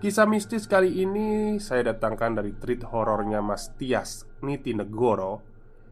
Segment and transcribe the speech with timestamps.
[0.00, 5.44] Kisah mistis kali ini saya datangkan dari treat horornya Mas Tias Niti Negoro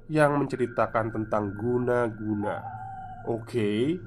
[0.09, 2.57] Yang menceritakan tentang guna-guna.
[3.29, 4.01] Oke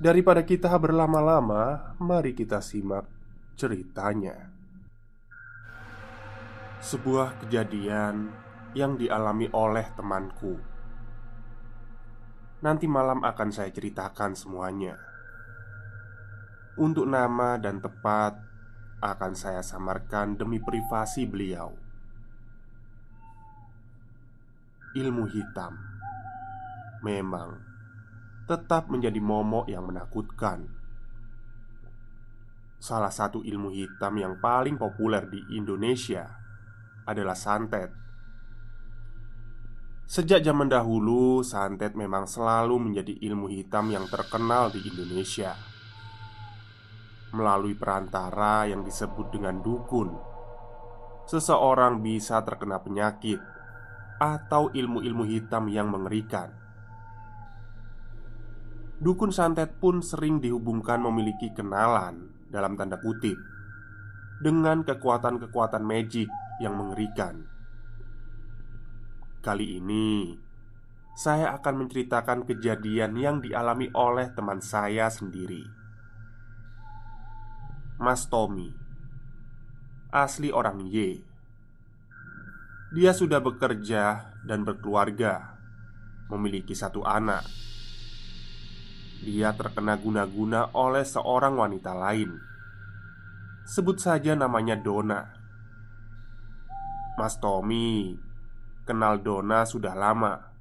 [0.00, 3.04] Daripada kita berlama-lama Mari kita simak
[3.52, 4.48] ceritanya.
[6.80, 8.32] Sebuah kejadian
[8.72, 10.56] yang dialami oleh temanku.
[12.64, 14.96] Nanti malam akan saya ceritakan semuanya.
[16.80, 18.48] Untuk nama dan tepat
[18.98, 21.70] akan saya samarkan demi privasi beliau.
[24.98, 25.78] Ilmu hitam
[27.06, 27.62] memang
[28.50, 30.66] tetap menjadi momok yang menakutkan.
[32.78, 36.26] Salah satu ilmu hitam yang paling populer di Indonesia
[37.06, 37.90] adalah santet.
[40.08, 45.77] Sejak zaman dahulu, santet memang selalu menjadi ilmu hitam yang terkenal di Indonesia
[47.32, 50.12] melalui perantara yang disebut dengan dukun.
[51.28, 53.40] Seseorang bisa terkena penyakit
[54.18, 56.50] atau ilmu-ilmu hitam yang mengerikan.
[58.98, 63.38] Dukun santet pun sering dihubungkan memiliki kenalan dalam tanda kutip
[64.42, 66.26] dengan kekuatan-kekuatan magic
[66.58, 67.46] yang mengerikan.
[69.38, 70.34] Kali ini
[71.14, 75.77] saya akan menceritakan kejadian yang dialami oleh teman saya sendiri.
[77.98, 78.70] Mas Tommy.
[80.14, 81.18] Asli orang Y.
[82.94, 85.58] Dia sudah bekerja dan berkeluarga
[86.30, 87.42] Memiliki satu anak.
[89.26, 92.38] Dia terkena guna-guna oleh seorang wanita lain.
[93.66, 95.34] Sebut saja namanya Dona.
[97.18, 98.14] Mas Tommy
[98.86, 100.54] Kenal Dona sudah lama.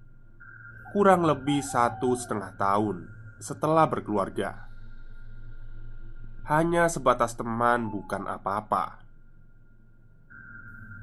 [0.90, 3.06] Kurang lebih satu setengah tahun
[3.38, 4.67] setelah berkeluarga
[6.48, 9.04] hanya sebatas teman, bukan apa-apa.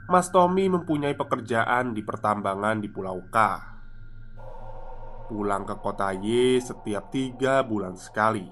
[0.08, 3.36] Mas Tommy mempunyai pekerjaan di pertambangan di Pulau K.
[5.28, 8.44] Pulang ke kota Y setiap tiga bulan sekali.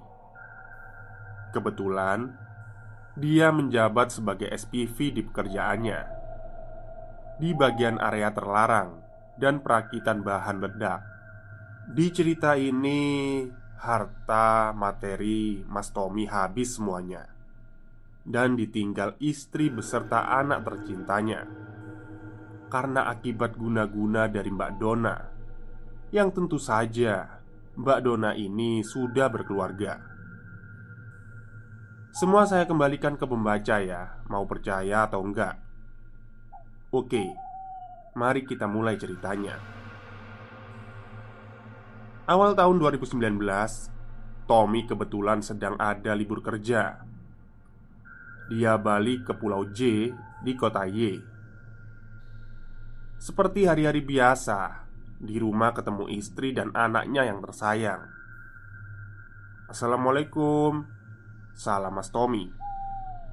[1.52, 2.32] Kebetulan,
[3.12, 6.22] dia menjabat sebagai SPV di pekerjaannya
[7.42, 9.02] di bagian area terlarang
[9.34, 11.02] dan perakitan bahan ledak.
[11.90, 13.42] Di cerita ini,
[13.82, 17.26] harta, materi Mas Tommy habis semuanya.
[18.22, 21.50] Dan ditinggal istri beserta anak tercintanya.
[22.70, 25.16] Karena akibat guna-guna dari Mbak Dona.
[26.14, 27.42] Yang tentu saja
[27.74, 29.98] Mbak Dona ini sudah berkeluarga.
[32.12, 35.56] Semua saya kembalikan ke pembaca ya Mau percaya atau enggak.
[36.92, 37.32] Oke
[38.12, 39.81] Mari kita mulai ceritanya
[42.22, 43.18] Awal tahun 2019
[44.46, 47.02] Tommy kebetulan sedang ada libur kerja.
[48.46, 50.14] Dia balik ke Pulau J
[50.46, 51.18] di kota Y.
[53.18, 54.86] Seperti hari-hari biasa
[55.18, 58.06] Di rumah ketemu istri dan anaknya yang tersayang.
[59.66, 60.86] Assalamualaikum.
[61.58, 62.54] Salam Mas Tommy.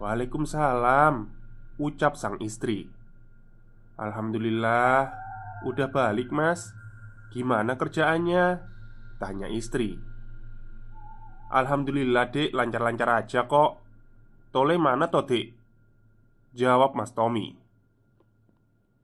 [0.02, 1.30] Waalaikumsalam
[1.78, 2.90] Ucap sang istri.
[4.02, 5.14] Alhamdulillah
[5.62, 6.74] Udah balik mas.
[7.30, 8.79] Gimana kerjaannya?
[9.20, 10.00] Tanya istri.
[11.52, 13.84] Alhamdulillah dek lancar-lancar aja kok.
[14.56, 15.52] Tole mana toh dek?
[16.56, 17.54] Jawab Mas Tommy.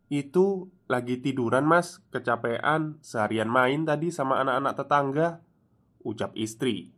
[0.08, 5.28] Itu lagi tiduran mas Kecapean Seharian main tadi sama anak-anak tetangga
[6.06, 6.94] Ucap istri.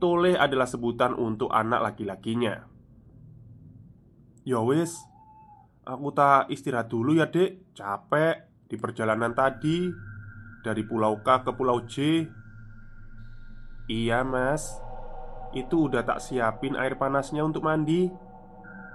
[0.00, 2.64] Tole adalah sebutan untuk anak laki-lakinya.
[4.48, 4.96] Ya wis
[5.84, 10.09] Aku tak istirahat dulu ya dek Capek di perjalanan tadi
[10.60, 12.28] Dari pulau K ke pulau J?
[13.88, 14.76] Iya mas.
[15.56, 18.06] Itu udah tak siapin air panasnya untuk mandi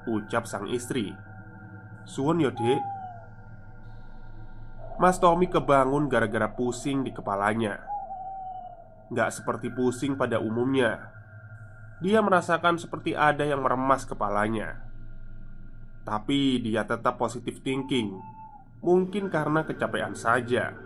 [0.05, 1.09] Ucap sang istri.
[2.05, 2.81] Suwon ya dek
[5.01, 7.81] Mas Tommy kebangun gara-gara pusing di kepalanya.
[9.11, 11.11] Gak seperti pusing pada umumnya.
[11.99, 14.79] Dia merasakan seperti ada yang meremas kepalanya.
[16.05, 18.15] Tapi dia tetap positif thinking.
[18.85, 20.84] Mungkin karena kecapean saja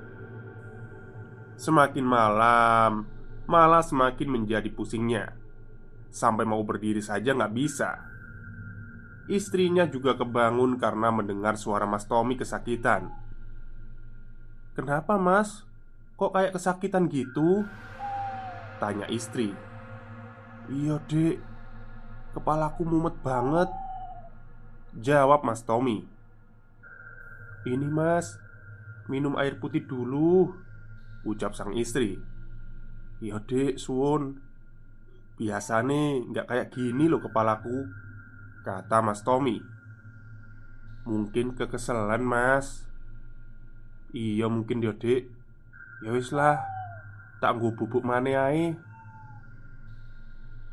[1.59, 3.19] Semakin malam
[3.49, 5.33] Malah semakin menjadi pusingnya.
[6.13, 7.97] Sampai mau berdiri saja nggak bisa.
[9.25, 13.09] Istrinya juga kebangun karena mendengar suara Mas Tommy kesakitan.
[14.77, 15.65] Kenapa mas?
[16.13, 17.65] Kok kayak kesakitan gitu?
[18.77, 19.51] Tanya istri.
[20.69, 21.41] Iya dek
[22.37, 23.73] Kepalaku mumet banget
[24.93, 26.05] Jawab mas Tommy.
[27.65, 28.37] Ini mas
[29.09, 30.53] Minum air putih dulu
[31.27, 32.15] Ucap sang istri.
[33.19, 34.39] Iya dek suun
[35.35, 37.87] Biasa nih nggak kayak gini loh kepalaku
[38.63, 39.59] Kata mas Tommy.
[41.03, 42.87] Mungkin kekeselan mas.
[44.15, 45.27] Iya mungkin dia dek
[46.03, 46.63] Ya wis lah
[47.43, 48.75] Tak nggo bubuk mana ae.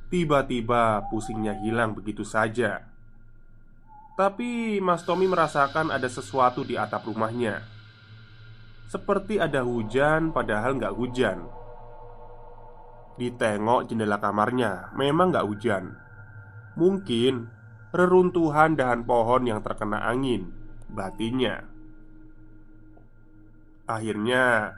[0.06, 2.86] Tiba-tiba pusingnya hilang begitu saja.
[4.14, 7.75] Tapi Mas Tommy merasakan ada sesuatu di atap rumahnya
[8.86, 11.42] Seperti ada hujan padahal nggak hujan
[13.18, 15.98] Ditengok jendela kamarnya Memang nggak hujan
[16.78, 17.50] Mungkin
[17.90, 20.54] Reruntuhan dahan pohon yang terkena angin
[20.86, 21.76] Batinya
[23.86, 24.74] Akhirnya,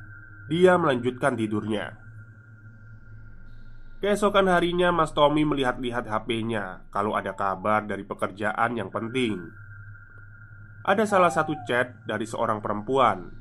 [0.52, 1.96] dia melanjutkan tidurnya.
[4.05, 9.49] Keesokan harinya, Mas Tommy melihat-lihat HP-nya kalau ada kabar dari pekerjaan yang penting.
[10.84, 13.32] Ada salah satu chat dari seorang perempuan,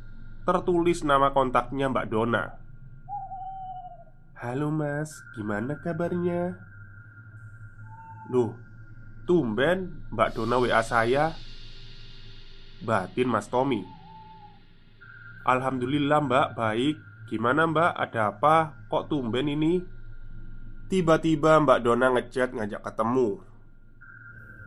[0.47, 2.55] tertulis nama kontaknya Mbak Dona.
[4.39, 6.55] Halo Mas, gimana kabarnya?
[8.31, 8.55] Loh,
[9.27, 11.35] tumben Mbak Dona WA saya.
[12.79, 13.83] Batin Mas Tommy.
[15.43, 16.99] Alhamdulillah mbak, baik
[17.31, 18.87] Gimana mbak, ada apa?
[18.91, 19.83] Kok tumben ini?
[20.87, 23.43] Tiba-tiba mbak Dona ngechat ngajak ketemu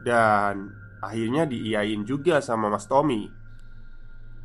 [0.04, 3.39] Dan akhirnya diiyain juga sama mas Tommy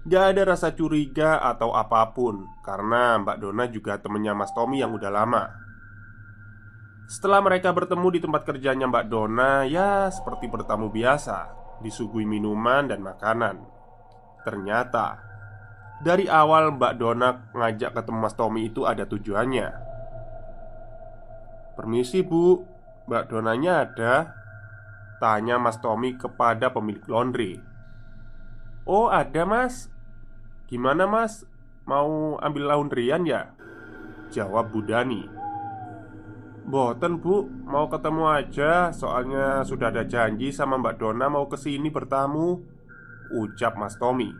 [0.05, 4.93] Gak ada rasa curiga atau apa pun Karena mbak Dona juga temennya mas Tommy yang
[4.93, 5.49] udah lama.
[7.09, 11.49] Setelah mereka bertemu di tempat kerjanya mbak Dona Ya seperti bertamu biasa
[11.81, 13.65] Disuguhi minuman dan makanan.
[14.45, 15.25] Ternyata
[15.95, 19.67] dari awal Mbak Dona ngajak ketemu Mas Tommy itu ada tujuannya.
[21.79, 22.63] Permisi bu.
[23.07, 24.13] Mbak Donanya ada.
[25.23, 27.53] Tanya Mas Tommy kepada pemilik laundry.
[28.85, 29.89] Oh ada mas
[30.65, 31.45] Gimana mas?
[31.85, 33.53] Mau ambil laundryan ya?
[34.33, 35.29] Jawab Bu Dani.
[36.65, 41.93] Boten bu, mau ketemu aja Soalnya sudah ada janji sama Mbak Dona mau ke sini
[41.93, 42.57] bertamu
[43.29, 44.33] Ucap Mas Tommy.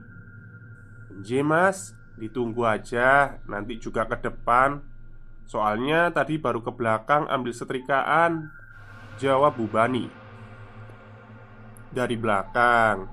[1.22, 4.82] J mas, ditunggu aja Nanti juga ke depan.
[5.46, 8.50] Soalnya tadi baru ke belakang ambil setrikaan
[9.22, 10.10] Jawab Bu Bani.
[11.94, 13.06] Dari belakang.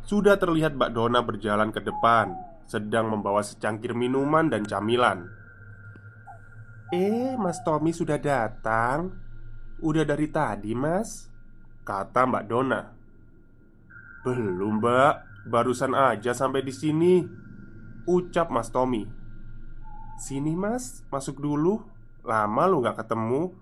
[0.00, 5.30] Sudah terlihat Mbak Dona berjalan ke depan Sedang membawa secangkir minuman dan camilan
[6.94, 9.10] Eh, Mas Tommy sudah datang
[9.82, 11.30] Udah dari tadi, Mas
[11.82, 12.82] Kata Mbak Dona
[14.22, 17.22] Belum, Mbak Barusan aja sampai di sini.
[18.02, 19.06] Ucap Mas Tommy.
[20.18, 21.86] Sini Mas, masuk dulu.
[22.26, 23.54] Lama lu gak ketemu.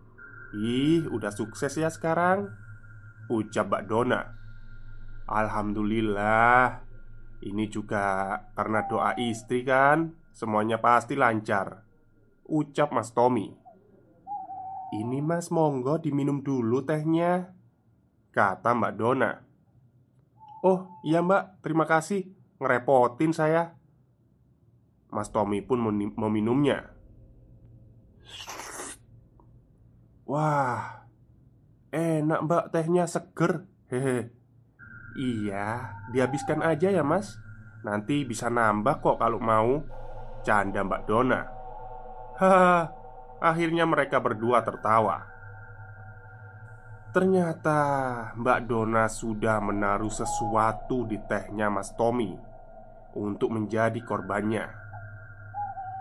[0.57, 2.49] Ih, udah sukses ya sekarang.
[3.29, 4.33] Ucap Mbak Dona.
[5.29, 6.84] Alhamdulillah.
[7.45, 10.17] Ini juga karena doa istri kan.
[10.33, 11.85] Semuanya pasti lancar.
[12.49, 13.53] Ucap Mas Tommy.
[14.97, 17.53] Ini Mas monggo diminum dulu tehnya.
[18.33, 19.45] Kata Mbak Dona.
[20.65, 22.25] Oh iya mbak, terima kasih
[22.57, 23.77] Ngerepotin saya
[25.13, 25.77] Mas Tommy pun
[26.17, 26.89] meminumnya
[30.25, 31.05] Wah
[31.93, 34.33] Enak mbak tehnya seger Hehe
[35.14, 37.38] Iya, dihabiskan aja ya mas
[37.85, 39.85] Nanti bisa nambah kok kalau mau
[40.40, 41.40] canda Mbak Dona.
[42.40, 42.88] Haha,
[43.44, 45.28] akhirnya mereka berdua tertawa.
[47.12, 47.80] Ternyata
[48.35, 52.35] Mbak Dona sudah menaruh sesuatu di tehnya Mas Tommy
[53.14, 54.66] untuk menjadi korbannya.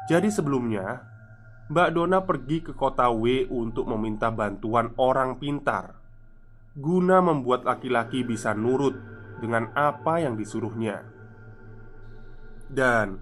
[0.07, 1.03] Jadi sebelumnya,
[1.67, 6.02] Mbak Dona pergi ke kota W untuk meminta bantuan orang pintar
[6.73, 8.97] guna membuat laki-laki bisa nurut
[9.37, 11.05] dengan apa yang disuruhnya.
[12.65, 13.21] Dan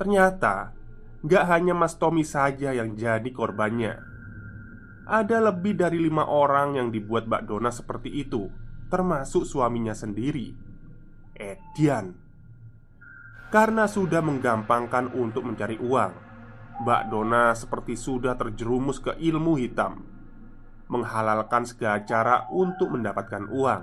[0.00, 0.72] ternyata
[1.20, 4.00] gak hanya Mas Tommy saja yang jadi korbannya.
[5.06, 8.50] Ada lebih dari lima orang yang dibuat Mbak Dona seperti itu
[8.86, 10.54] Termasuk suaminya sendiri
[11.34, 12.14] Edian.
[13.50, 16.12] Karena sudah menggampangkan untuk mencari uang
[16.86, 20.15] Mbak Dona seperti sudah terjerumus ke ilmu hitam
[20.86, 23.82] Menghalalkan segala cara untuk mendapatkan uang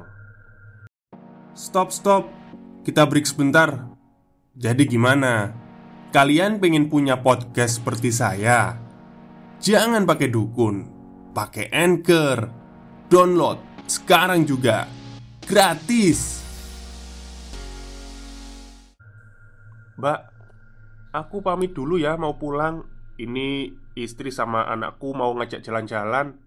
[1.53, 2.23] Stop, stop
[2.87, 3.91] Kita break sebentar
[4.55, 5.51] Jadi gimana?
[6.13, 8.77] Kalian pengen punya podcast seperti saya?
[9.59, 10.93] Jangan pakai dukun
[11.33, 12.39] pakai Anchor.
[13.09, 13.57] Download
[13.89, 14.85] sekarang juga.
[15.43, 16.39] Gratis.
[19.97, 20.19] Mbak,
[21.11, 22.85] aku pamit dulu ya mau pulang.
[23.17, 26.37] Ini istri sama anakku mau ngajak jalan-jalan.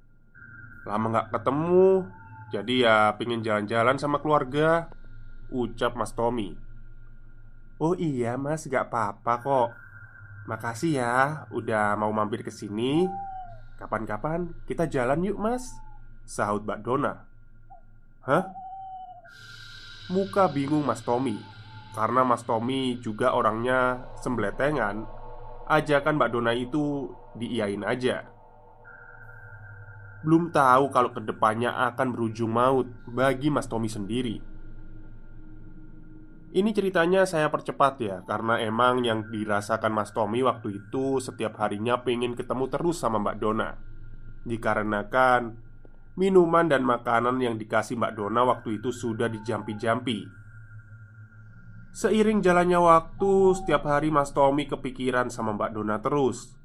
[0.87, 2.07] Lama nggak ketemu,
[2.55, 4.89] jadi ya pengen jalan-jalan sama keluarga.
[5.51, 6.55] Ucap Mas Tommy.
[7.77, 9.69] Oh iya mas, gak apa-apa kok.
[10.49, 13.05] Makasih ya, udah mau mampir ke sini.
[13.77, 15.77] Kapan-kapan kita jalan yuk mas
[16.25, 17.29] Sahut Mbak Dona
[18.25, 18.49] Hah?
[20.09, 21.37] Muka bingung Mas Tommy
[21.93, 25.05] Karena Mas Tommy juga orangnya sembletengan
[25.69, 28.25] Ajakan Mbak Dona itu diiyain aja
[30.27, 34.43] Belum tahu kalau ke depannya akan berujung maut bagi Mas Tommy sendiri.
[36.57, 42.01] Ini ceritanya saya percepat ya Karena emang yang dirasakan Mas Tommy waktu itu Setiap harinya
[42.01, 43.77] pengen ketemu terus sama Mbak Dona.
[44.49, 45.63] Dikarenakan
[46.17, 50.25] Minuman dan makanan yang dikasih Mbak Dona waktu itu sudah dijampi-jampi.
[51.93, 56.56] Seiring jalannya waktu Setiap hari Mas Tommy kepikiran sama Mbak Dona terus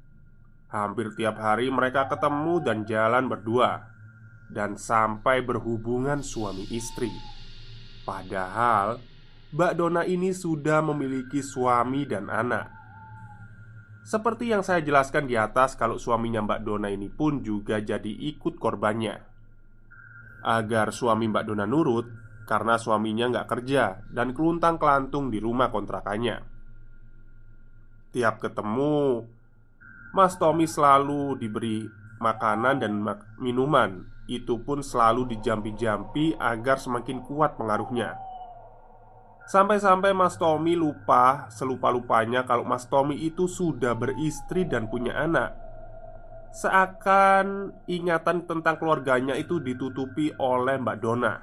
[0.72, 3.92] Hampir tiap hari mereka ketemu dan jalan berdua
[4.48, 7.12] Dan sampai berhubungan suami istri
[8.08, 9.12] Padahal
[9.52, 12.72] Mbak Dona ini sudah memiliki suami dan anak.
[14.00, 18.56] Seperti yang saya jelaskan di atas, kalau suaminya Mbak Dona ini pun juga jadi ikut
[18.56, 19.20] korbannya.
[20.40, 22.08] Agar suami Mbak Dona nurut,
[22.48, 26.40] karena suaminya nggak kerja dan keluntang kelantung di rumah kontrakannya.
[28.16, 29.28] Tiap ketemu,
[30.12, 31.88] Mas Tommy selalu diberi
[32.20, 32.92] makanan dan
[33.40, 34.04] minuman.
[34.28, 38.20] Itu pun selalu dijampi-jampi agar semakin kuat pengaruhnya.
[39.48, 45.58] Sampai-sampai Mas Tommy lupa selupa-lupanya kalau Mas Tommy itu sudah beristri dan punya anak
[46.52, 51.34] Seakan ingatan tentang keluarganya itu ditutupi oleh Mbak Dona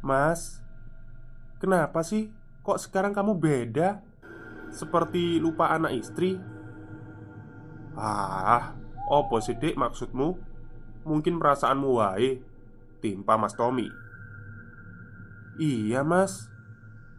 [0.00, 0.60] Mas,
[1.60, 4.04] kenapa sih kok sekarang kamu beda?
[4.74, 6.34] Seperti lupa anak istri?
[7.94, 8.74] Ah,
[9.06, 10.34] opo sih dek maksudmu?
[11.06, 12.42] Mungkin perasaanmu wae.
[12.98, 13.86] Timpa Mas Tommy.
[15.62, 16.50] Iya mas.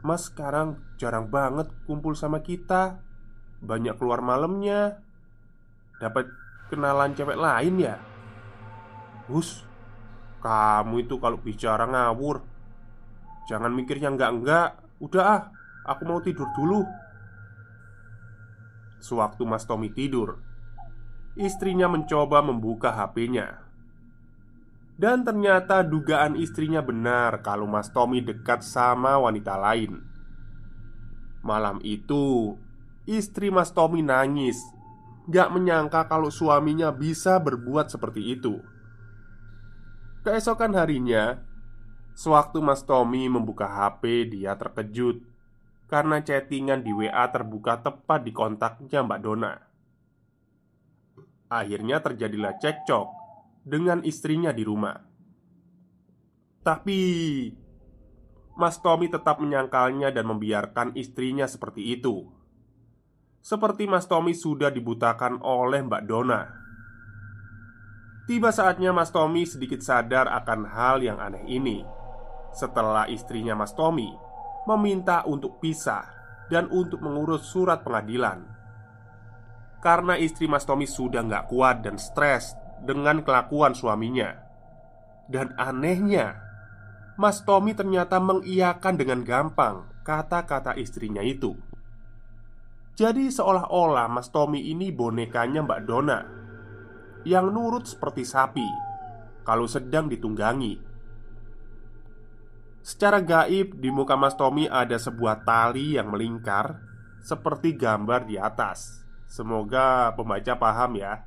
[0.03, 2.99] Mas sekarang jarang banget kumpul sama kita.
[3.63, 4.99] Banyak keluar malamnya.
[6.03, 6.27] Dapat
[6.67, 7.95] kenalan cewek lain ya?
[9.31, 9.63] Hus
[10.43, 12.43] Kamu itu kalau bicara ngawur.
[13.47, 14.77] Jangan mikirnya enggak-enggak.
[14.99, 15.41] Udah ah
[15.85, 17.04] Aku mau tidur dulu
[19.05, 20.41] Sewaktu Mas Tommy tidur.
[21.37, 23.65] Istrinya mencoba membuka HP-nya
[24.95, 29.99] dan ternyata dugaan istrinya benar kalau Mas Tommy dekat sama wanita lain.
[31.43, 32.55] Malam itu
[33.05, 34.57] Istri Mas Tommy nangis.
[35.29, 38.57] Gak menyangka kalau suaminya bisa berbuat seperti itu.
[40.25, 41.37] Keesokan harinya
[42.17, 45.21] Sewaktu Mas Tommy membuka HP Dia terkejut
[45.85, 49.53] Karena chattingan di WA terbuka tepat di kontaknya Mbak Dona
[51.45, 53.07] Akhirnya terjadilah cekcok
[53.61, 54.97] dengan istrinya di rumah.
[56.65, 56.99] Tapi
[58.57, 62.25] Mas Tommy tetap menyangkalnya dan membiarkan istrinya seperti itu.
[63.45, 66.41] Seperti Mas Tommy sudah dibutakan oleh Mbak Dona.
[68.25, 71.85] Tiba saatnya Mas Tommy sedikit sadar akan hal yang aneh ini.
[72.57, 74.24] Setelah istrinya Mas Tommy
[74.65, 76.09] meminta untuk pisah
[76.49, 78.45] dan untuk mengurus surat pengadilan,
[79.81, 84.33] karena istri Mas Tommy sudah nggak kuat dan stres dengan kelakuan suaminya.
[85.25, 86.37] Dan anehnya,
[87.17, 91.57] Mas Tommy ternyata mengiyakan dengan gampang kata-kata istrinya itu.
[92.95, 96.19] Jadi seolah-olah Mas Tommy ini bonekanya Mbak Dona
[97.27, 98.63] Yang nurut seperti sapi
[99.43, 100.79] Kalau sedang ditunggangi
[102.85, 106.85] Secara gaib di muka Mas Tommy ada sebuah tali yang melingkar
[107.25, 109.01] Seperti gambar di atas.
[109.25, 111.25] Semoga pembaca paham ya.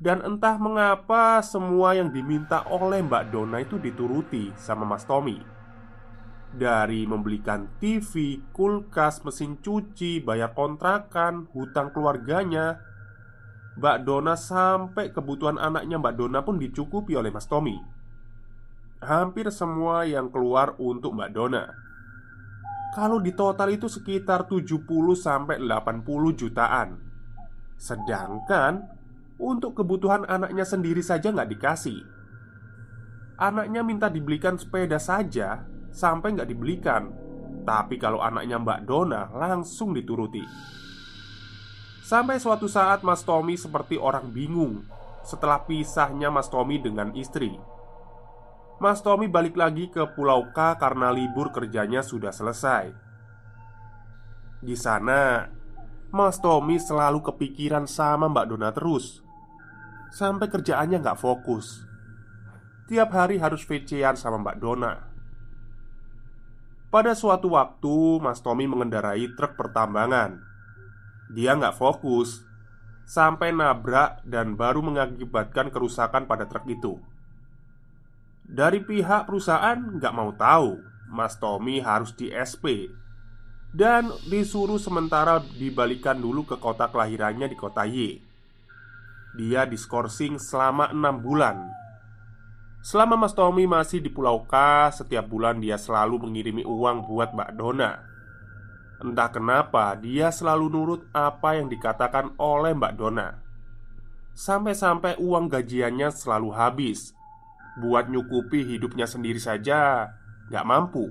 [0.00, 5.36] Dan entah mengapa semua yang diminta oleh Mbak Dona itu dituruti sama Mas Tommy.
[6.56, 12.80] Dari membelikan TV, kulkas, mesin cuci, bayar kontrakan, hutang keluarganya
[13.76, 17.93] Mbak Dona sampai kebutuhan anaknya Mbak Dona pun dicukupi oleh Mas Tommy
[19.04, 21.64] Hampir semua yang keluar untuk Mbak Dona
[22.96, 24.84] Kalau di total itu sekitar 70
[25.14, 26.98] sampai 80 jutaan
[27.76, 28.88] Sedangkan
[29.36, 32.14] untuk kebutuhan anaknya sendiri saja nggak dikasih
[33.34, 37.10] Anaknya minta dibelikan sepeda saja sampai nggak dibelikan.
[37.66, 40.42] Tapi kalau anaknya Mbak Dona langsung dituruti.
[42.04, 44.84] Sampai suatu saat Mas Tommy seperti orang bingung
[45.24, 47.56] setelah pisahnya Mas Tommy dengan istri.
[48.82, 52.90] Mas Tommy balik lagi ke Pulau K karena libur kerjanya sudah selesai.
[54.64, 55.50] Di sana,
[56.14, 59.20] Mas Tommy selalu kepikiran sama Mbak Dona terus
[60.14, 61.84] Sampai kerjaannya nggak fokus
[62.86, 65.14] Tiap hari harus VC-an sama Mbak Dona
[66.94, 70.38] pada suatu waktu, Mas Tommy mengendarai truk pertambangan.
[71.26, 72.46] Dia nggak fokus
[73.02, 76.94] sampai nabrak dan baru mengakibatkan kerusakan pada truk itu.
[78.44, 82.92] Dari pihak perusahaan nggak mau tahu, Mas Tommy harus di SP
[83.74, 88.22] dan disuruh sementara dibalikan dulu ke kota kelahirannya di kota Y.
[89.34, 91.66] Dia diskorsing selama enam bulan
[92.84, 94.52] Selama Mas Tommy masih di Pulau K,
[94.92, 97.96] setiap bulan dia selalu mengirimi uang buat Mbak Dona.
[99.00, 103.40] Entah kenapa dia selalu nurut apa yang dikatakan oleh Mbak Dona.
[104.36, 107.16] Sampai-sampai uang gajiannya selalu habis
[107.78, 110.10] buat nyukupi hidupnya sendiri saja,
[110.50, 111.10] nggak mampu.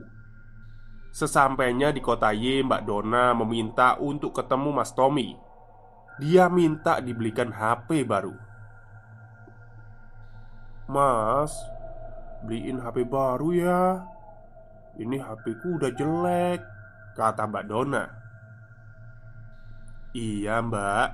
[1.14, 5.38] Sesampainya di kota Y, Mbak Dona meminta untuk ketemu Mas Tommy.
[6.18, 8.34] Dia minta dibelikan HP baru.
[10.90, 11.54] Mas,
[12.44, 14.04] beliin HP baru ya
[15.00, 16.60] Ini HP ku udah jelek
[17.16, 18.04] Kata Mbak Dona
[20.12, 21.08] Iya mbak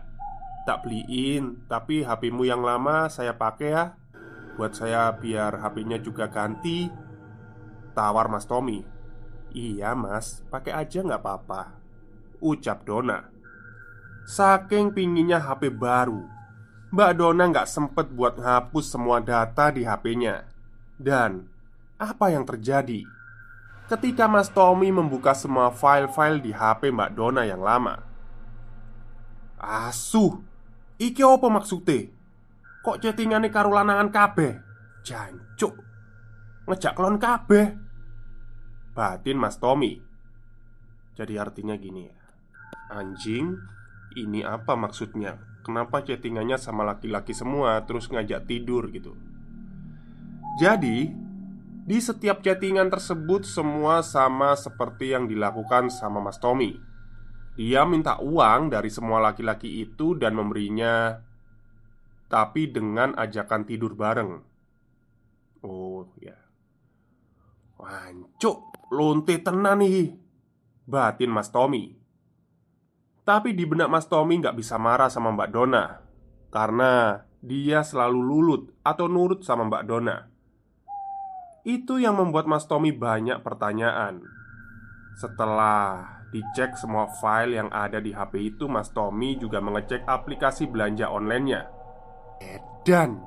[0.65, 3.98] Tak beliin Tapi HPmu yang lama saya pakai ya
[4.57, 6.89] Buat saya biar HP-nya juga ganti.
[7.93, 8.85] Tawar Mas Tommy.
[9.49, 11.73] Iya mas, pakai aja nggak apa-apa.
[12.39, 13.29] Ucap Dona.
[14.29, 16.21] Saking pinginnya HP baru
[16.93, 20.45] Mbak Dona nggak sempet buat hapus semua data di HP-nya
[20.97, 21.49] Dan
[21.97, 23.05] apa yang terjadi?
[23.89, 28.05] Ketika Mas Tommy membuka semua file-file di HP Mbak Dona yang lama.
[29.57, 30.41] Asuh.
[31.01, 32.13] Iki apa maksudnya?
[32.79, 34.53] Kok chattingannya karo lanangan kabeh?
[35.03, 35.75] Jancuk.
[36.63, 37.75] Ngejak klon kabeh.
[38.95, 39.99] Batin Mas Tommy.
[41.19, 42.15] Jadi artinya gini ya.
[42.89, 43.59] Anjing
[44.15, 45.35] Ini apa maksudnya?
[45.61, 49.13] Kenapa chattingannya sama laki-laki semua Terus ngajak tidur gitu?
[50.57, 51.11] Jadi
[51.83, 56.79] Di setiap chattingan tersebut Semua sama seperti yang dilakukan sama Mas Tommy.
[57.59, 61.19] Dia minta uang dari semua laki-laki itu Dan memberinya
[62.29, 64.37] Tapi dengan ajakan tidur bareng.
[65.65, 66.37] Oh ya.
[67.81, 70.13] Wancuk Lonte tenan nih.
[70.85, 71.97] Batin Mas Tommy.
[73.25, 76.01] Tapi di benak Mas Tommy nggak bisa marah sama Mbak Dona
[76.49, 80.17] Karena dia selalu lulut atau nurut sama Mbak Dona.
[81.65, 84.21] Itu yang membuat Mas Tommy banyak pertanyaan.
[85.17, 91.09] Setelah dicek semua file yang ada di HP itu Mas Tommy juga mengecek aplikasi belanja
[91.09, 91.78] online-nya
[92.39, 93.19] Edan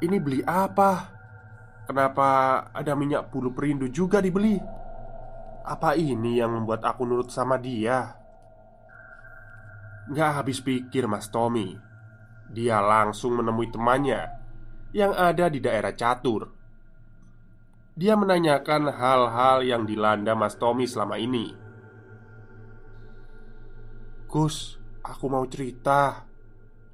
[0.00, 1.12] Ini beli apa?
[1.84, 2.28] Kenapa
[2.72, 4.56] ada minyak bulu perindu juga dibeli?
[5.64, 8.16] Apa ini yang membuat aku nurut sama dia?
[10.12, 11.76] Gak habis pikir Mas Tommy
[12.52, 14.28] Dia langsung menemui temannya
[14.92, 16.52] Yang ada di daerah Catur
[17.96, 21.56] Dia menanyakan hal-hal yang dilanda Mas Tommy selama ini
[24.28, 26.26] Gus, aku mau cerita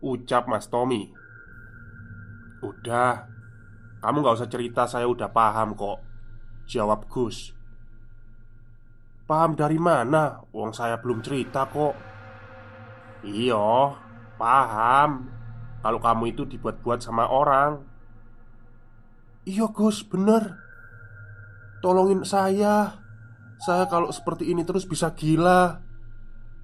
[0.01, 1.13] Ucap Mas Tommy.
[2.65, 3.29] Udah
[4.01, 6.01] Kamu gak usah cerita saya udah paham kok.
[6.65, 7.53] Jawab Gus.
[9.29, 10.41] Paham dari mana?
[10.57, 11.93] Uang saya belum cerita kok.
[13.21, 13.93] Iya,
[14.41, 15.29] paham.
[15.85, 17.85] Kalau kamu itu dibuat-buat sama orang.
[19.45, 20.57] Iya Gus, bener.
[21.85, 23.05] Tolongin saya.
[23.61, 25.77] Saya kalau seperti ini terus bisa gila.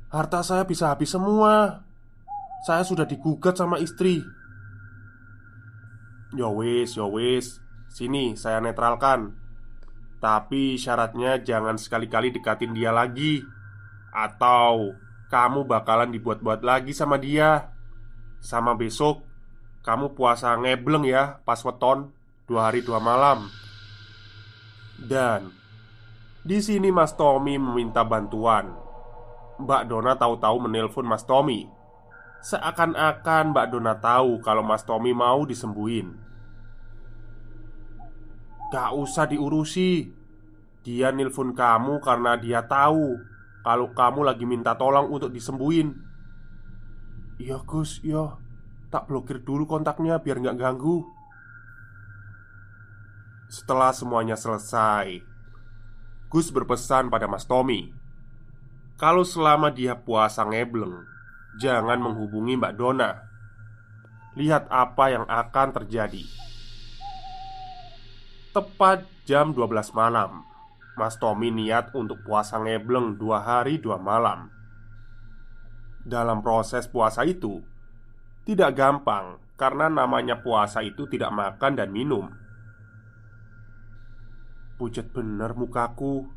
[0.09, 1.86] Harta saya bisa habis semua
[2.67, 4.27] Saya sudah digugat sama istri.
[6.35, 9.39] Yowis, yowis Sini saya netralkan.
[10.19, 13.39] Tapi syaratnya jangan sekali-kali dekatin dia lagi.
[14.11, 14.99] Atau
[15.31, 17.71] kamu bakalan dibuat-buat lagi sama dia.
[18.43, 19.23] Sama besok
[19.87, 22.11] Kamu puasa ngebleng ya pas weton
[22.51, 23.47] Dua hari dua malam.
[24.99, 25.55] Dan
[26.43, 28.75] di sini Mas Tommy meminta bantuan.
[29.63, 31.76] Mbak Dona tahu-tahu menelpon Mas Tommy.
[32.45, 36.17] Seakan-akan Mbak Dona tahu kalau Mas Tommy mau disembuhin.
[38.71, 40.11] Gak usah diurusi.
[40.87, 43.19] Dia nelpon kamu karena dia tahu
[43.67, 46.07] kalau kamu lagi minta tolong untuk disembuhin.
[47.37, 48.41] Iya Gus, iya
[48.89, 51.05] Tak blokir dulu kontaknya biar nggak ganggu
[53.53, 55.21] Setelah semuanya selesai
[56.33, 57.93] Gus berpesan pada Mas Tommy
[58.97, 61.16] Kalau selama dia puasa ngebleng
[61.57, 63.17] Jangan menghubungi Mbak Dona.
[64.37, 66.21] Lihat apa yang akan terjadi.
[68.53, 70.45] Tepat jam 12 malam.
[71.01, 74.53] Mas Tommy niat untuk puasa ngebleng dua hari dua malam.
[76.07, 77.59] Dalam proses puasa itu
[78.47, 82.31] Tidak gampang Karena namanya puasa itu tidak makan dan minum.
[84.77, 86.29] Pucat bener mukaku.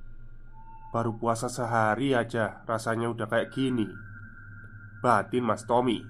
[0.91, 4.08] Baru puasa sehari aja Rasanya udah kayak gini
[4.99, 6.03] Batin Mas Tommy.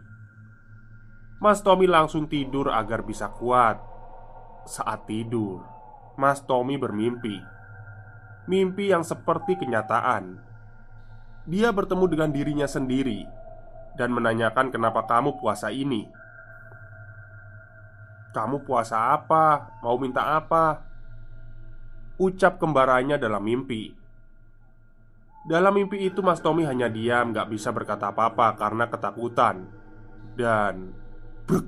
[1.38, 3.78] Mas Tommy langsung tidur agar bisa kuat.
[4.66, 5.62] Saat tidur
[6.18, 7.38] Mas Tommy bermimpi.
[8.50, 10.42] Mimpi yang seperti kenyataan.
[11.46, 13.26] Dia bertemu dengan dirinya sendiri
[13.94, 16.10] Dan menanyakan kenapa kamu puasa ini.
[18.34, 19.78] Kamu puasa apa?
[19.86, 20.82] Mau minta apa?
[22.18, 23.99] Ucap kembarannya dalam mimpi
[25.50, 29.66] Dalam mimpi itu Mas Tommy hanya diam Gak bisa berkata apa-apa karena ketakutan.
[30.38, 30.94] Dan
[31.50, 31.66] Bruk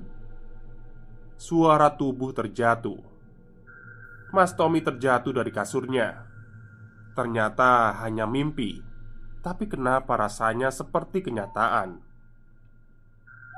[1.34, 3.02] Suara tubuh terjatuh.
[4.30, 6.30] Mas Tommy terjatuh dari kasurnya.
[7.18, 8.78] Ternyata hanya mimpi
[9.42, 11.98] Tapi kenapa rasanya seperti kenyataan?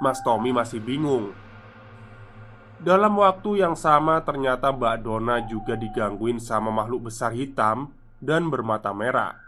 [0.01, 1.37] Mas Tommy masih bingung.
[2.81, 7.93] Dalam waktu yang sama ternyata Mbak Dona juga digangguin sama makhluk besar hitam
[8.25, 9.44] dan bermata merah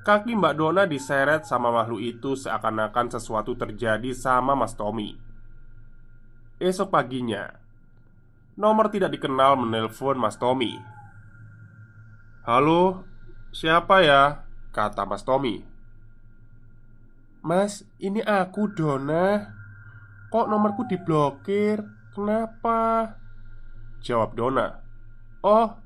[0.00, 5.12] Kaki Mbak Dona diseret sama makhluk itu seakan-akan sesuatu terjadi sama Mas Tommy
[6.56, 7.52] Esok paginya
[8.56, 10.72] Nomor tidak dikenal menelpon Mas Tommy
[12.48, 13.04] Halo,
[13.52, 14.48] siapa ya?
[14.72, 15.60] Kata Mas Tommy
[17.44, 19.52] Mas, ini aku Dona
[20.32, 21.84] Kok nomorku diblokir?
[22.16, 23.12] Kenapa?
[24.00, 24.80] Jawab Dona
[25.44, 25.79] Oh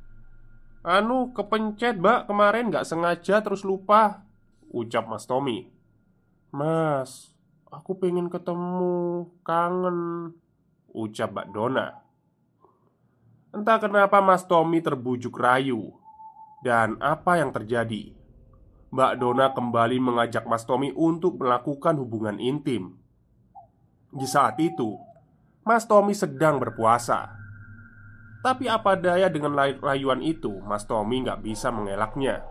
[0.84, 4.28] Anu kepencet mbak kemarin gak sengaja terus lupa.
[4.68, 5.72] Ucap Mas Tommy.
[6.52, 7.34] Mas
[7.74, 10.30] Aku pengen ketemu Kangen.
[10.94, 12.06] Ucap Mbak Dona.
[13.50, 15.90] Entah kenapa Mas Tommy terbujuk rayu.
[16.62, 18.14] Dan apa yang terjadi?
[18.94, 22.94] Mbak Dona kembali mengajak Mas Tommy untuk melakukan hubungan intim.
[24.14, 24.94] Di saat itu
[25.66, 27.34] Mas Tommy sedang berpuasa
[28.44, 30.60] Tapi apa daya dengan rayuan itu?
[30.68, 32.44] Mas Tommy nggak bisa mengelaknya.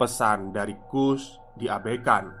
[0.00, 2.32] Pesan dari Gus diabaikan.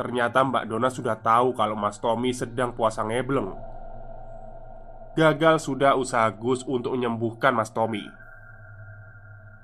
[0.00, 3.52] Ternyata Mbak Dona sudah tahu kalau Mas Tommy sedang puasa ngebleng.
[5.12, 8.08] Gagal sudah usaha Gus untuk menyembuhkan Mas Tommy.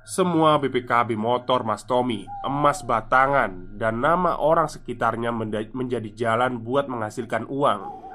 [0.05, 5.33] Semua BPKB motor Mas Tommy, emas batangan, dan nama orang sekitarnya
[5.73, 8.08] menjadi jalan buat menghasilkan uang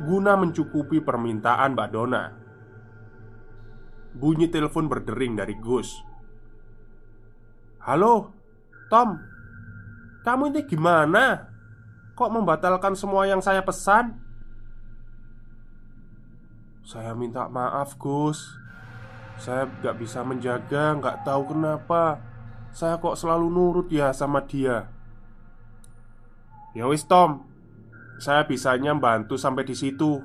[0.00, 2.24] guna mencukupi permintaan Mbak Dona.
[4.16, 6.02] Bunyi telepon berdering dari Gus.
[7.84, 8.34] "Halo,
[8.90, 9.20] Tom.
[10.26, 11.48] Kamu ini gimana?
[12.16, 14.18] Kok membatalkan semua yang saya pesan?"
[16.82, 18.58] Saya minta maaf, Gus.
[19.38, 22.20] Saya gak bisa menjaga, gak tahu kenapa.
[22.74, 24.90] Saya kok selalu nurut ya sama dia.
[26.74, 27.49] Ya wis Tom,
[28.20, 30.20] saya bisanya bantu sampai di situ.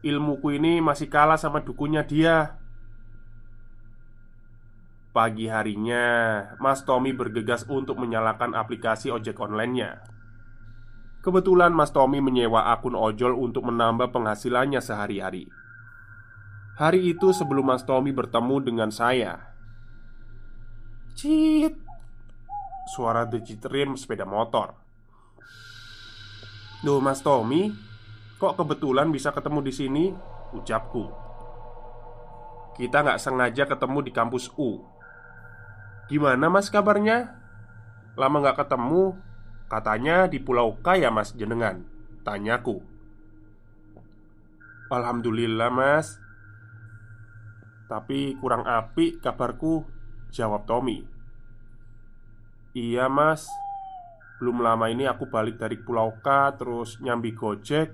[0.00, 2.56] Ilmuku ini masih kalah sama dukunnya dia.
[5.12, 6.06] Pagi harinya,
[6.56, 10.00] Mas Tommy bergegas untuk menyalakan aplikasi ojek online-nya.
[11.20, 15.44] Kebetulan Mas Tommy menyewa akun ojol untuk menambah penghasilannya sehari-hari.
[16.80, 19.52] Hari itu sebelum Mas Tommy bertemu dengan saya.
[21.18, 21.74] Cit.
[22.94, 24.87] Suara dejit rem sepeda motor.
[26.82, 27.74] Duh Mas Tommy
[28.38, 30.04] Kok kebetulan bisa ketemu di sini?
[30.54, 31.10] Ucapku.
[32.78, 34.86] Kita nggak sengaja ketemu di kampus U.
[36.06, 37.34] Gimana mas kabarnya?
[38.14, 39.18] Lama gak ketemu?
[39.66, 41.82] Katanya di Pulau K ya mas jenengan.
[42.22, 42.78] Tanyaku.
[44.86, 46.14] Alhamdulillah mas.
[47.90, 49.82] Tapi kurang api kabarku
[50.30, 51.02] Jawab Tommy.
[52.70, 53.50] Iya mas
[54.38, 57.90] Belum lama ini aku balik dari Pulau K Terus nyambi gojek.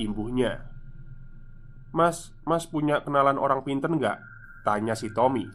[0.00, 0.64] Imbuhnya.
[1.94, 4.18] Mas, mas punya kenalan orang pinter nggak?
[4.66, 5.46] Tanya si Tommy.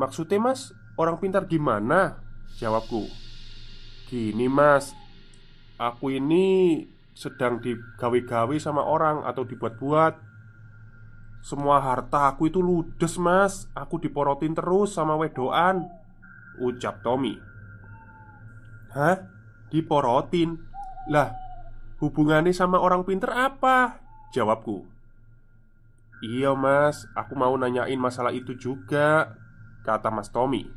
[0.00, 2.16] Maksudnya mas, orang pintar gimana?
[2.56, 3.04] Jawabku.
[4.08, 4.96] Gini mas.
[5.76, 6.80] Aku ini
[7.12, 10.16] sedang digawe-gawe sama orang atau dibuat-buat.
[11.44, 13.68] Semua harta aku itu ludes mas.
[13.76, 15.84] Aku diporotin terus sama wedoan
[16.60, 17.49] Ucap Tommy
[18.90, 19.16] Hah?
[19.70, 20.58] Diporotin?
[21.06, 21.30] Lah,
[22.02, 24.02] hubungannya sama orang pinter apa?
[24.34, 24.86] Jawabku.
[26.20, 29.32] Iya mas, aku mau nanyain masalah itu juga
[29.80, 30.68] Kata Mas Tommy.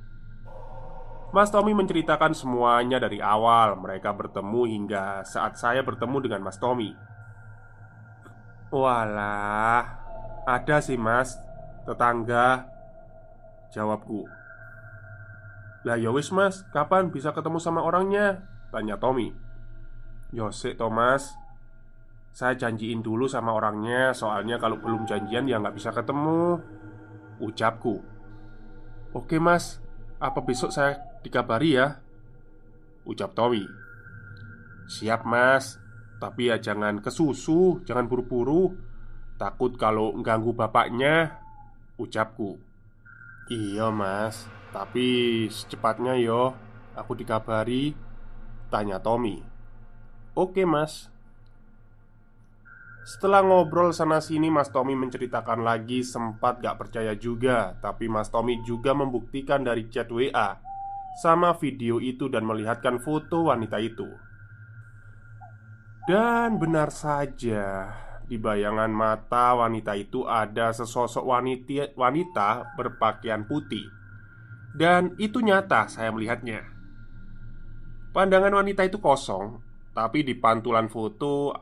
[1.36, 3.76] Mas Tommy menceritakan semuanya dari awal.
[3.76, 6.95] Mereka bertemu hingga saat saya bertemu dengan Mas Tommy.
[8.71, 9.84] Walah,
[10.47, 11.36] ada sih mas,
[11.84, 12.65] tetangga.
[13.76, 14.42] Jawabku
[15.83, 18.47] Lah ya mas, kapan bisa ketemu sama orangnya?
[18.71, 19.35] Tanya Tommy.
[20.33, 21.35] Yosek Thomas
[22.33, 24.09] Saya janjiin dulu sama orangnya.
[24.15, 26.57] Soalnya kalau belum janjian ya nggak bisa ketemu.
[27.37, 28.01] Ucapku.
[29.13, 29.77] Oke mas,
[30.17, 32.01] apa besok saya dikabari ya?
[33.05, 33.61] Ucap Tommy.
[34.89, 35.77] Siap mas.
[36.17, 38.73] Tapi ya jangan kesusu Jangan buru-buru.
[39.37, 41.37] Takut kalau ganggu bapaknya.
[42.01, 42.57] Ucapku.
[43.51, 46.57] Iya mas Tapi secepatnya yo
[46.93, 47.97] Aku dikabari
[48.69, 49.41] Tanya Tommy.
[50.38, 51.09] Oke mas.
[53.03, 57.75] Setelah ngobrol sana-sini Mas Tommy menceritakan lagi sempat gak percaya juga.
[57.83, 60.55] Tapi Mas Tommy juga membuktikan dari chat WA
[61.19, 64.07] Sama video itu dan melihatkan foto wanita itu.
[66.07, 67.91] Dan benar saja
[68.23, 74.02] Di bayangan mata wanita itu ada sesosok wanita, wanita berpakaian putih
[74.73, 76.65] Dan itu nyata saya melihatnya
[78.09, 79.62] Pandangan wanita itu kosong
[79.93, 81.53] Tapi di pantulan foto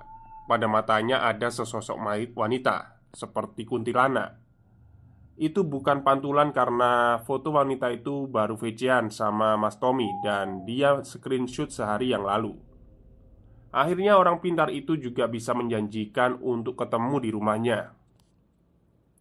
[0.47, 1.95] pada matanya ada sesosok
[2.35, 4.35] wanita seperti kuntilanak.
[5.39, 11.71] Itu bukan pantulan karena foto wanita itu baru vecian sama Mas Tommy dan dia screenshot
[11.71, 12.59] sehari yang lalu.
[13.71, 17.79] Akhirnya orang pintar itu juga bisa menjanjikan untuk ketemu di rumahnya.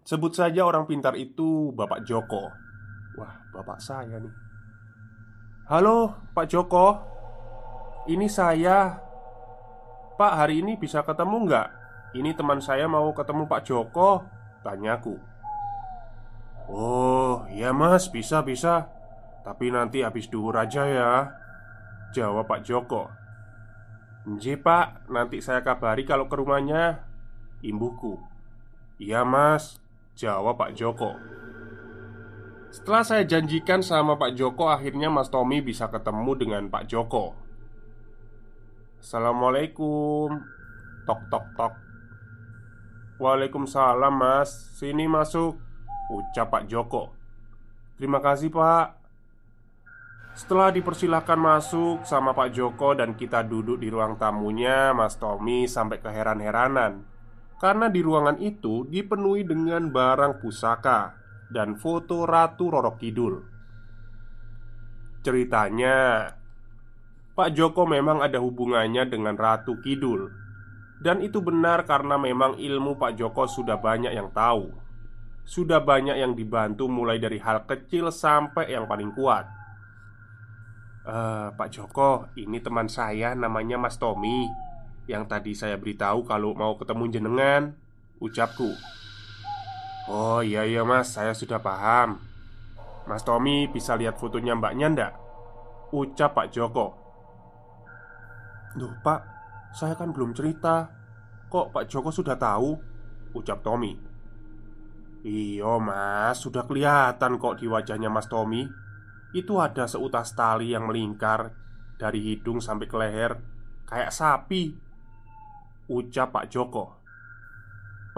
[0.03, 2.51] Sebut saja orang pintar itu Bapak Joko.
[3.19, 4.35] Wah, bapak saya nih.
[5.67, 6.99] Halo, Pak Joko.
[8.07, 8.99] Ini saya.
[10.15, 11.69] Pak hari ini bisa ketemu nggak?
[12.15, 14.27] Ini teman saya mau ketemu Pak Joko.
[14.61, 15.17] Tanyaku
[16.69, 18.11] Oh ya mas.
[18.13, 18.93] Bisa bisa.
[19.41, 21.33] Tapi nanti habis duhur aja ya.
[22.13, 23.09] Jawab Pak Joko.
[24.29, 25.09] Nji pak.
[25.09, 27.07] Nanti saya kabari kalau ke rumahnya.
[27.65, 28.21] Imbuhku.
[29.01, 29.81] Iya mas.
[30.19, 31.17] Jawab Pak Joko
[32.71, 37.35] Setelah saya janjikan sama Pak Joko Akhirnya Mas Tommy bisa ketemu dengan Pak Joko.
[39.03, 40.39] Assalamualaikum.
[41.03, 41.75] Tok tok tok.
[43.19, 44.79] Waalaikumsalam mas.
[44.79, 45.59] Sini masuk
[46.15, 47.11] Ucap Pak Joko.
[47.99, 49.03] Terima kasih pak.
[50.31, 55.99] Setelah dipersilahkan masuk sama Pak Joko dan kita duduk di ruang tamunya Mas Tommy sampai
[55.99, 57.03] keheran-heranan.
[57.61, 61.20] Karena di ruangan itu dipenuhi dengan barang pusaka
[61.51, 63.35] Dan foto Ratu Roro Kidul.
[65.21, 66.31] Ceritanya
[67.35, 70.31] Pak Joko memang ada hubungannya dengan Ratu Kidul.
[71.01, 74.71] Dan itu benar karena memang ilmu Pak Joko sudah banyak yang tahu.
[75.43, 79.49] Sudah banyak yang dibantu mulai dari hal kecil sampai yang paling kuat.
[81.01, 84.45] Uh, Pak Joko, ini teman saya namanya Mas Tommy
[85.09, 87.63] Yang tadi saya beritahu kalau mau ketemu jenengan
[88.21, 88.77] Ucapku
[90.11, 92.19] Oh iya iya mas, saya sudah paham.
[93.07, 95.13] Mas Tommy bisa lihat fotonya mbaknya ndak?
[95.95, 96.99] Ucap Pak Joko.
[98.75, 99.23] Duh pak,
[99.71, 100.91] saya kan belum cerita.
[101.47, 102.75] Kok Pak Joko sudah tahu?
[103.39, 103.95] Ucap Tommy.
[105.23, 108.67] Iyo mas, sudah kelihatan kok di wajahnya mas Tommy.
[109.31, 111.55] Itu ada seutas tali yang melingkar
[111.95, 113.39] Dari hidung sampai ke leher
[113.87, 114.75] Kayak sapi.
[115.87, 116.99] Ucap Pak Joko.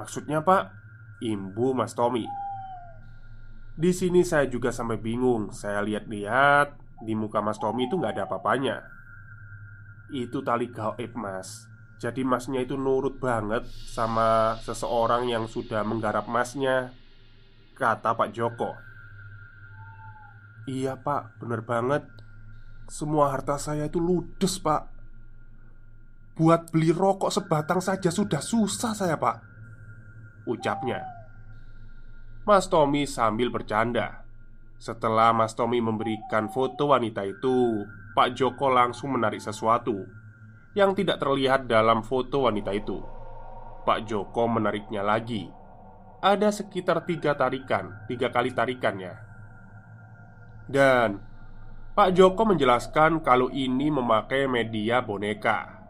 [0.00, 0.81] Maksudnya pak?
[1.22, 2.26] Imbu mas Tommy.
[3.72, 5.54] Di sini saya juga sampai bingung.
[5.54, 8.85] Saya lihat-lihat di muka Mas Tommy itu nggak ada apa-apanya.
[10.12, 11.70] Itu tali gaib mas.
[12.02, 16.90] Jadi masnya itu nurut banget Sama seseorang yang sudah menggarap masnya
[17.78, 18.74] Kata Pak Joko.
[20.66, 22.06] Iya pak, bener banget.
[22.87, 24.87] Semua harta saya itu ludes pak.
[26.38, 29.51] Buat beli rokok sebatang saja sudah susah saya pak
[30.46, 31.07] Ucapnya.
[32.42, 34.26] Mas Tommy sambil bercanda.
[34.83, 37.87] Setelah Mas Tommy memberikan foto wanita itu
[38.18, 39.94] Pak Joko langsung menarik sesuatu
[40.74, 42.98] Yang tidak terlihat dalam foto wanita itu.
[43.87, 45.46] Pak Joko menariknya lagi.
[46.18, 49.14] Ada sekitar tiga tarikan Tiga kali tarikannya.
[50.66, 51.22] Dan
[51.94, 55.81] Pak Joko menjelaskan kalau ini memakai media boneka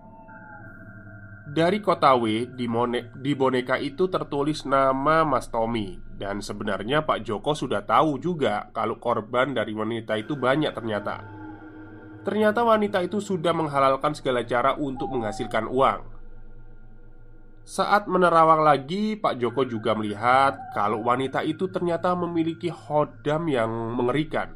[1.42, 5.98] Dari kota W di, mone- di boneka itu tertulis nama Mas Tommy.
[6.14, 11.26] Dan sebenarnya Pak Joko sudah tahu juga Kalau korban dari wanita itu banyak ternyata.
[12.22, 16.14] Ternyata wanita itu sudah menghalalkan segala cara untuk menghasilkan uang.
[17.66, 24.54] Saat menerawang lagi, Pak Joko juga melihat kalau wanita itu ternyata memiliki hodam yang mengerikan.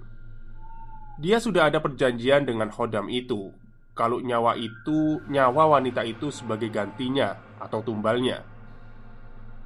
[1.18, 3.65] Dia sudah ada perjanjian dengan hodam itu
[3.96, 8.44] kalau nyawa itu, nyawa wanita itu sebagai gantinya atau tumbalnya.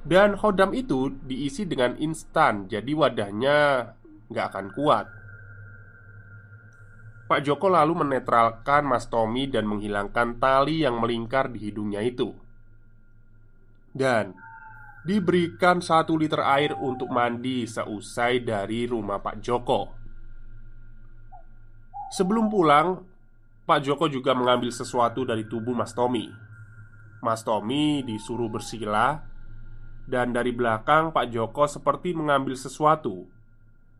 [0.01, 3.91] Dan hodam itu diisi dengan instan, jadi wadahnya
[4.31, 5.05] nggak akan kuat.
[7.27, 12.31] Pak Joko lalu menetralkan Mas Tommy dan menghilangkan tali yang melingkar di hidungnya itu
[13.91, 14.35] dan
[15.03, 19.81] diberikan satu liter air untuk mandi seusai dari rumah Pak Joko.
[22.11, 23.10] Sebelum pulang,
[23.65, 26.27] Pak Joko juga mengambil sesuatu dari tubuh Mas Tommy.
[27.21, 29.21] Mas Tommy disuruh bersila,
[30.09, 33.29] dan dari belakang Pak Joko seperti mengambil sesuatu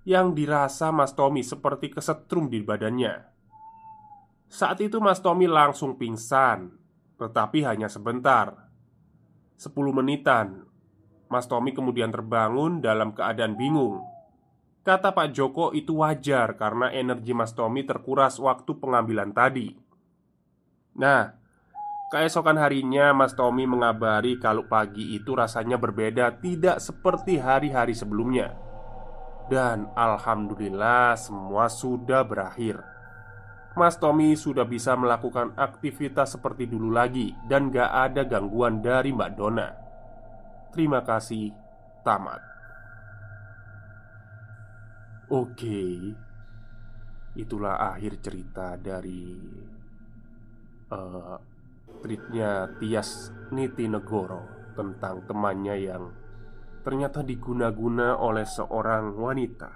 [0.03, 3.21] yang dirasa Mas Tommy seperti kesetrum di badannya.
[4.51, 6.73] Saat itu Mas Tommy langsung pingsan,
[7.21, 8.67] tetapi hanya sebentar
[9.61, 10.65] 10 menitan
[11.29, 14.03] Mas Tommy kemudian terbangun dalam keadaan bingung
[14.81, 19.77] Kata Pak Joko itu wajar karena energi Mas Tommy terkuras waktu pengambilan tadi.
[20.97, 21.37] Nah,
[22.09, 28.57] keesokan harinya Mas Tommy mengabari kalau pagi itu rasanya berbeda Tidak seperti hari-hari sebelumnya.
[29.53, 32.81] Dan Alhamdulillah semua sudah berakhir.
[33.77, 39.31] Mas Tommy sudah bisa melakukan aktivitas seperti dulu lagi Dan gak ada gangguan dari Mbak
[39.37, 39.69] Dona.
[40.73, 41.53] Terima kasih,
[42.01, 42.50] tamat
[45.31, 46.11] Oke.
[47.39, 49.31] Itulah akhir cerita dari
[50.91, 51.39] uh,
[52.03, 56.03] Tweetnya Tias Niti Negoro Tentang temannya yang
[56.83, 59.71] Ternyata diguna-guna oleh seorang wanita.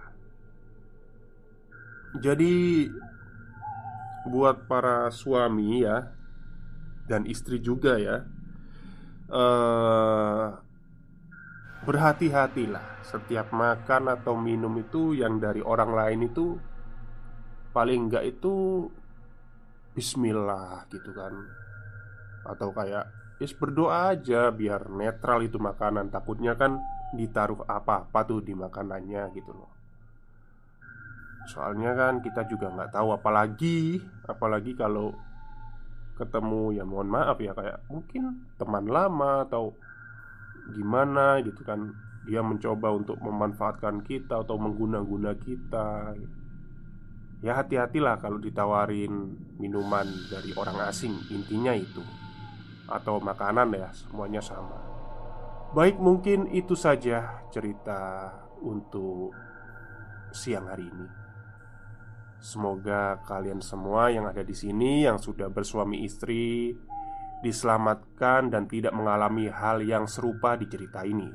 [2.20, 2.90] Jadi
[4.28, 6.12] buat para suami ya
[7.06, 8.26] dan istri juga ya
[9.30, 10.65] eh
[11.86, 13.06] berhati-hatilah.
[13.06, 16.58] Setiap makan atau minum itu yang dari orang lain itu
[17.72, 18.86] paling enggak itu
[19.96, 21.32] Bismillah gitu kan.
[22.44, 23.08] Atau kayak
[23.40, 26.12] ya berdoa aja biar netral itu makanan.
[26.12, 26.82] Takutnya kan
[27.16, 29.72] ditaruh apa-apa tuh di makanannya gitu loh.
[31.48, 35.14] Soalnya kan kita juga nggak tahu apalagi Apalagi kalau
[36.16, 39.76] ketemu ya mohon maaf ya kayak mungkin teman lama atau
[40.74, 41.94] gimana gitu kan.
[42.26, 46.18] Dia mencoba untuk memanfaatkan kita atau mengguna-guna kita.
[47.46, 52.02] Ya hati-hatilah kalau ditawarin minuman dari orang asing intinya itu.
[52.90, 54.82] Atau makanan ya semuanya sama.
[55.78, 59.36] Baik mungkin itu saja cerita untuk
[60.34, 61.08] siang hari ini.
[62.42, 66.78] Semoga kalian semua yang ada di sini yang sudah bersuami istri
[67.46, 71.30] diselamatkan dan tidak mengalami hal yang serupa di cerita ini.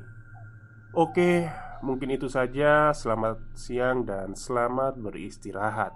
[0.91, 1.47] Oke,
[1.79, 2.91] mungkin itu saja.
[2.91, 5.95] Selamat siang dan selamat beristirahat.